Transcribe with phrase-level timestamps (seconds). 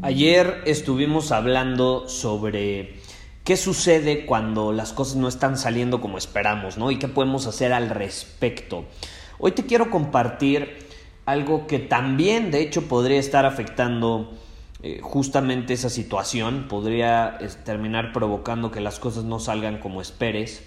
[0.00, 3.00] Ayer estuvimos hablando sobre
[3.42, 6.92] qué sucede cuando las cosas no están saliendo como esperamos, ¿no?
[6.92, 8.84] Y qué podemos hacer al respecto.
[9.40, 10.86] Hoy te quiero compartir
[11.26, 14.30] algo que también, de hecho, podría estar afectando
[14.84, 20.62] eh, justamente esa situación, podría terminar provocando que las cosas no salgan como esperes.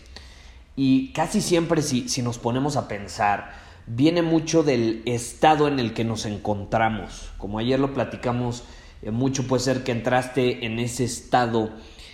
[0.76, 3.54] Y casi siempre si, si nos ponemos a pensar,
[3.88, 7.32] viene mucho del estado en el que nos encontramos.
[7.38, 8.66] Como ayer lo platicamos
[9.10, 11.72] mucho puede ser que entraste en ese estado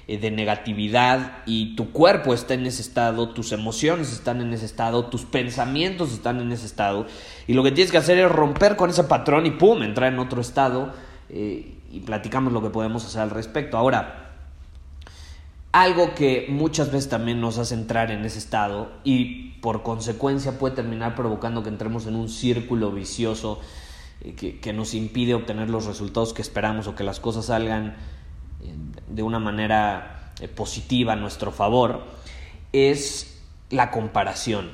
[0.08, 4.66] eh, de negatividad y tu cuerpo está en ese estado, tus emociones están en ese
[4.66, 7.08] estado, tus pensamientos están en ese estado
[7.46, 10.20] y lo que tienes que hacer es romper con ese patrón y pum, entrar en
[10.20, 10.94] otro estado
[11.28, 13.78] eh, y platicamos lo que podemos hacer al respecto.
[13.78, 14.36] Ahora,
[15.74, 20.76] algo que muchas veces también nos hace entrar en ese estado y por consecuencia puede
[20.76, 23.60] terminar provocando que entremos en un círculo vicioso
[24.22, 27.96] eh, que, nos impide obtener los resultados que esperamos o que las cosas salgan
[28.62, 28.74] eh,
[29.08, 32.04] de una manera eh, positiva a nuestro favor,
[32.74, 34.72] es la comparación.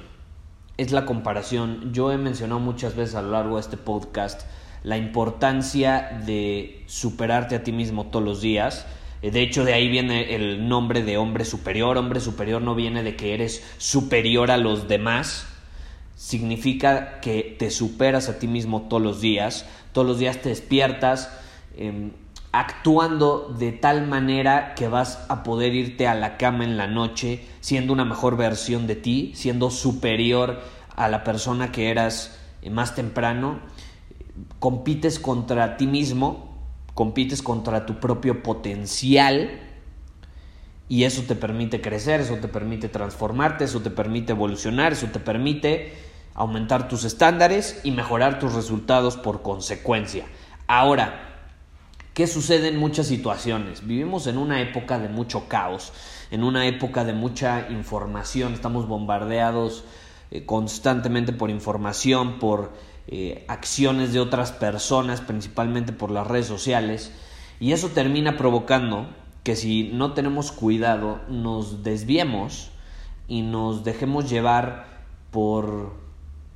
[0.78, 1.94] Es la comparación.
[1.94, 4.42] Yo he mencionado muchas veces a lo largo de este podcast
[4.84, 8.86] la importancia de superarte a ti mismo todos los días.
[9.22, 11.98] De hecho, de ahí viene el nombre de hombre superior.
[11.98, 15.48] Hombre superior no viene de que eres superior a los demás,
[16.24, 21.30] significa que te superas a ti mismo todos los días, todos los días te despiertas
[21.76, 22.12] em,
[22.54, 27.44] actuando de tal manera que vas a poder irte a la cama en la noche
[27.60, 30.62] siendo una mejor versión de ti, siendo superior
[30.96, 33.60] a la persona que eras eh, más temprano,
[34.60, 36.58] compites contra ti mismo,
[36.94, 39.60] compites contra tu propio potencial,
[40.88, 45.20] y eso te permite crecer, eso te permite transformarte, eso te permite evolucionar, eso te
[45.20, 50.26] permite aumentar tus estándares y mejorar tus resultados por consecuencia.
[50.68, 51.46] Ahora,
[52.14, 53.86] ¿qué sucede en muchas situaciones?
[53.86, 55.94] Vivimos en una época de mucho caos,
[56.32, 59.84] en una época de mucha información, estamos bombardeados
[60.32, 62.72] eh, constantemente por información, por
[63.08, 67.12] eh, acciones de otras personas, principalmente por las redes sociales,
[67.60, 69.08] y eso termina provocando
[69.44, 72.72] que si no tenemos cuidado nos desviemos
[73.28, 74.88] y nos dejemos llevar
[75.32, 76.03] por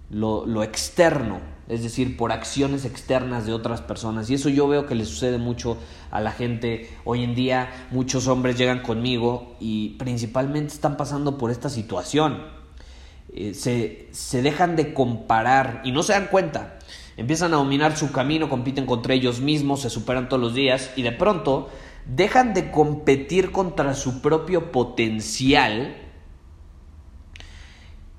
[0.10, 4.30] lo, externo, es decir, por acciones externas de otras personas.
[4.30, 5.78] Y eso yo veo que le sucede mucho
[6.12, 6.90] a la gente.
[7.04, 12.44] Hoy en día muchos hombres llegan conmigo y principalmente están pasando por esta situación.
[13.34, 16.80] Eh, se, se dejan de comparar y no se dan cuenta.
[17.18, 21.02] Empiezan a dominar su camino, compiten contra ellos mismos, se superan todos los días y
[21.02, 21.70] de pronto
[22.06, 26.07] dejan de competir contra su propio potencial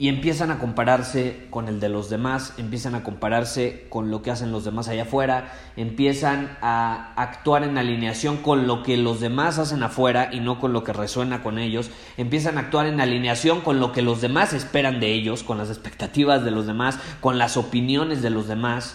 [0.01, 4.31] y empiezan a compararse con el de los demás, empiezan a compararse con lo que
[4.31, 9.59] hacen los demás allá afuera, empiezan a actuar en alineación con lo que los demás
[9.59, 13.61] hacen afuera y no con lo que resuena con ellos, empiezan a actuar en alineación
[13.61, 17.37] con lo que los demás esperan de ellos, con las expectativas de los demás, con
[17.37, 18.95] las opiniones de los demás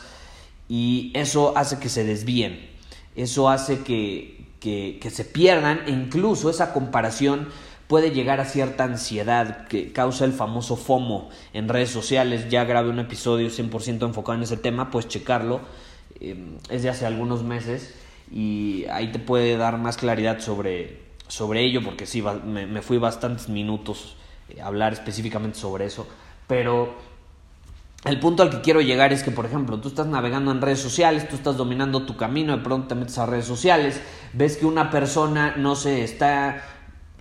[0.69, 2.69] y eso hace que se desvíen,
[3.17, 7.49] eso hace que, que, que se pierdan e incluso esa comparación
[7.87, 12.49] puede llegar a cierta ansiedad que causa el famoso FOMO en redes sociales.
[12.49, 15.61] Ya grabé un episodio 100% enfocado en ese tema, puedes checarlo.
[16.19, 17.95] Eh, es de hace algunos meses
[18.31, 23.49] y ahí te puede dar más claridad sobre, sobre ello, porque sí, me, fui bastantes
[23.49, 24.15] minutos
[24.49, 26.07] eh, a hablar específicamente sobre eso.
[26.47, 26.95] Pero
[28.05, 30.79] el punto al que quiero llegar es que, por ejemplo, tú estás navegando en redes
[30.79, 34.01] sociales, tú estás dominando tu camino, de pronto te metes a redes sociales,
[34.33, 36.72] ves que una persona, no se está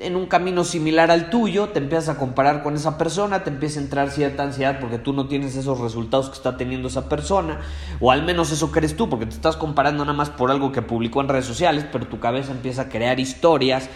[0.02, 3.80] en un camino similar al tuyo, te empiezas a comparar con esa persona, te empieza
[3.80, 7.60] a entrar cierta ansiedad porque tú no tienes esos resultados que está teniendo esa persona,
[8.00, 10.82] o al menos eso crees tú, porque te estás comparando nada más por algo que
[10.82, 13.88] publicó en redes sociales, pero tu cabeza empieza a crear historias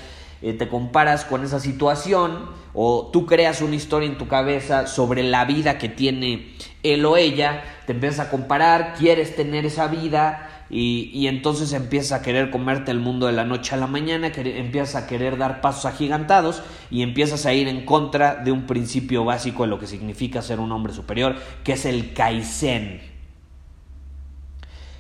[0.43, 5.23] eh, te comparas con esa situación o tú creas una historia en tu cabeza sobre
[5.23, 10.46] la vida que tiene él o ella, te empiezas a comparar, quieres tener esa vida
[10.69, 14.97] y, entonces empiezas a querer comerte el mundo de la noche a la mañana, empiezas
[14.97, 19.63] a querer dar pasos agigantados y empiezas a ir en contra de un principio básico
[19.63, 23.01] de lo que significa ser un hombre superior, que es el Kaizen.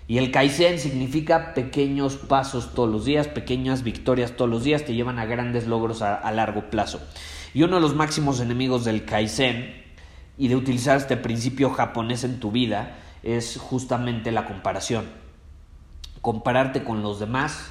[0.07, 4.95] Y el Kaizen significa pequeños pasos todos los días, pequeñas victorias todos los días, te
[4.95, 7.01] llevan a grandes logros a, a largo plazo.
[7.55, 9.83] Y uno de los máximos enemigos del Kaizen
[10.39, 15.26] y de utilizar este principio japonés en tu vida es justamente la comparación
[16.27, 17.71] compararte con los demás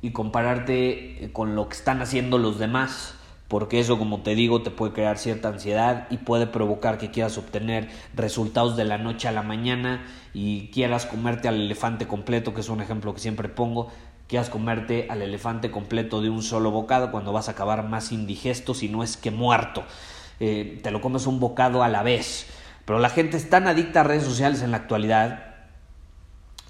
[0.00, 3.16] y compararte eh, con lo que están haciendo los demás,
[3.48, 7.36] porque eso, como te digo, te puede crear cierta ansiedad y puede provocar que quieras
[7.36, 12.60] obtener resultados de la noche a la mañana y quieras comerte al elefante completo, que
[12.60, 13.88] es un ejemplo que siempre pongo,
[14.28, 18.72] quieras comerte al elefante completo de un solo bocado cuando vas a acabar más indigesto,
[18.72, 19.82] si no es que muerto.
[20.38, 22.46] Eh, te lo comes un bocado a la vez.
[22.84, 25.49] Pero la gente es tan adicta a redes sociales en la actualidad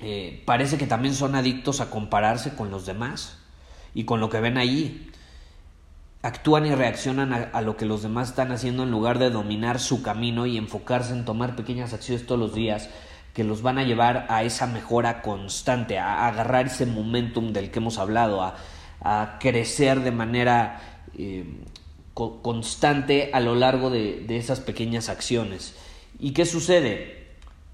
[0.03, 3.39] eh, parece que también son adictos a compararse con los demás
[3.95, 5.11] y con lo que ven allí.
[6.23, 10.03] Actúan y reaccionan a, lo que los demás están haciendo en lugar de dominar su
[10.03, 12.91] camino y enfocarse en tomar pequeñas acciones todos los días
[13.35, 17.79] que los van a llevar a esa mejora constante, a, agarrar ese momentum del que
[17.79, 21.45] hemos hablado, a, crecer de manera eh,
[22.13, 25.75] constante a lo largo de esas pequeñas acciones.
[26.19, 27.20] ¿Y qué sucede?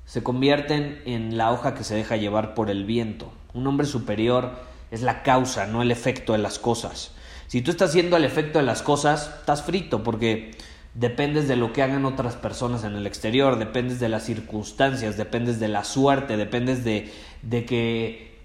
[0.07, 3.31] Se convierten en la hoja que se deja llevar por el viento.
[3.53, 4.53] Un hombre superior
[4.91, 7.13] es la causa, no el efecto de las cosas.
[7.49, 10.53] Si tú estás haciendo el efecto de las cosas, estás frito porque
[10.95, 15.61] dependes de lo que hagan otras personas en el exterior, dependes de las circunstancias, dependes
[15.61, 17.13] de la suerte, dependes de,
[17.43, 18.37] de que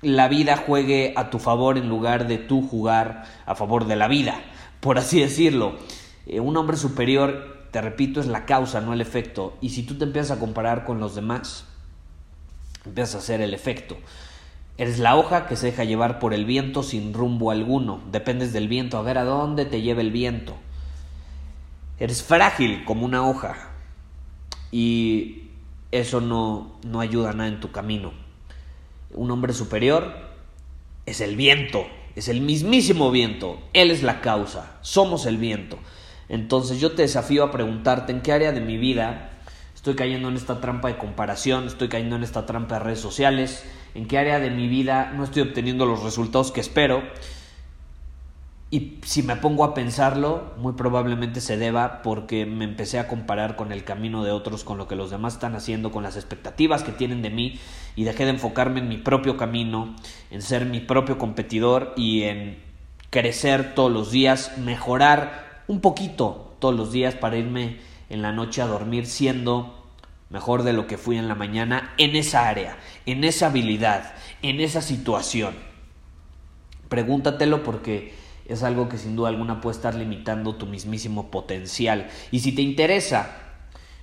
[0.00, 4.08] la vida juegue a tu favor en lugar de tú jugar a favor de la
[4.08, 4.40] vida,
[4.80, 5.76] por así decirlo.
[6.26, 9.56] Eh, un hombre superior te repito, es la causa, no el efecto.
[9.60, 11.66] Y si tú te empiezas a comparar con los demás,
[12.84, 13.96] empiezas a hacer el efecto.
[14.78, 18.00] Eres la hoja que se deja llevar por el viento sin rumbo alguno.
[18.12, 20.54] Dependes del viento, a ver a dónde te lleva el viento.
[21.98, 23.70] Eres frágil como una hoja.
[24.70, 25.48] Y
[25.90, 28.12] eso no, no ayuda nada en tu camino.
[29.12, 30.14] Un hombre superior
[31.06, 33.58] es el viento, es el mismísimo viento.
[33.72, 35.78] Él es la causa, somos el viento.
[36.28, 39.30] Entonces yo te desafío a preguntarte en qué área de mi vida
[39.74, 43.64] estoy cayendo en esta trampa de comparación, estoy cayendo en esta trampa de redes sociales,
[43.94, 47.02] en qué área de mi vida no estoy obteniendo los resultados que espero.
[48.70, 53.56] Y si me pongo a pensarlo, muy probablemente se deba porque me empecé a comparar
[53.56, 56.82] con el camino de otros, con lo que los demás están haciendo, con las expectativas
[56.82, 57.58] que tienen de mí
[57.96, 59.96] y dejé de enfocarme en mi propio camino,
[60.30, 62.58] en ser mi propio competidor y en
[63.08, 67.78] crecer todos los días, mejorar un poquito todos los días para irme
[68.10, 69.86] en la noche a dormir siendo
[70.30, 74.60] mejor de lo que fui en la mañana en esa área, en esa habilidad, en
[74.60, 75.54] esa situación.
[76.88, 78.14] Pregúntatelo porque
[78.46, 82.08] es algo que sin duda alguna puede estar limitando tu mismísimo potencial.
[82.30, 83.36] Y si te interesa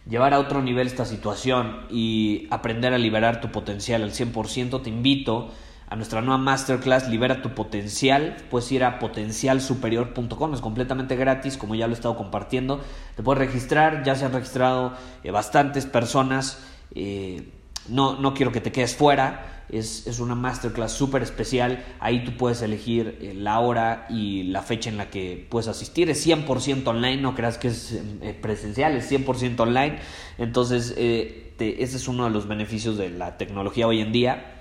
[0.07, 4.89] llevar a otro nivel esta situación y aprender a liberar tu potencial al 100%, te
[4.89, 5.51] invito
[5.95, 8.37] nuestra nueva masterclass Libera tu potencial.
[8.49, 12.81] Puedes ir a potencialsuperior.com, es completamente gratis, como ya lo he estado compartiendo.
[13.16, 16.59] Te puedes registrar, ya se han registrado eh, bastantes personas.
[16.94, 17.49] Eh,
[17.87, 19.52] no, no quiero que te quedes fuera.
[19.69, 21.83] Es, es una masterclass súper especial.
[21.99, 26.09] Ahí tú puedes elegir eh, la hora y la fecha en la que puedes asistir.
[26.09, 27.99] Es 100% online, no creas que es
[28.42, 29.99] presencial, es 100% online.
[30.37, 34.55] Entonces, ese es uno de los beneficios de la tecnología hoy en día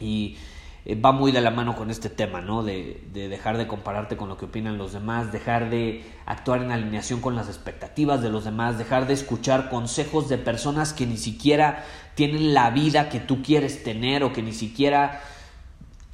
[0.00, 0.36] y
[0.86, 2.62] eh, va muy de la mano con este tema, ¿no?
[2.62, 6.72] De, de, dejar de compararte con lo que opinan los demás, dejar de actuar en
[6.72, 11.18] alineación con las expectativas de los demás, dejar de escuchar consejos de personas que ni
[11.18, 15.20] siquiera tienen la vida que tú quieres tener o que ni siquiera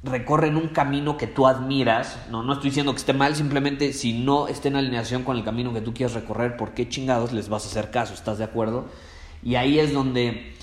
[0.03, 2.17] recorren un camino que tú admiras.
[2.29, 5.43] No, no estoy diciendo que esté mal, simplemente si no está en alineación con el
[5.43, 8.13] camino que tú quieres recorrer, ¿por qué chingados les vas a hacer caso?
[8.13, 8.85] ¿Estás de acuerdo?
[9.43, 10.56] Y ahí es donde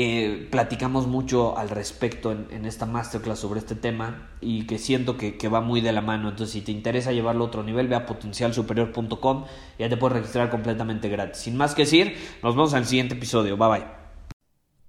[0.00, 5.48] eh, platicamos mucho al respecto en, esta masterclass sobre este tema y que siento que,
[5.48, 6.28] va muy de la mano.
[6.28, 9.44] Entonces, si te interesa llevarlo a otro nivel, ve a potencialsuperior.com
[9.76, 11.42] y ya te puedes registrar completamente gratis.
[11.42, 13.56] Sin más que decir, nos vemos en el siguiente episodio.
[13.56, 13.97] Bye bye.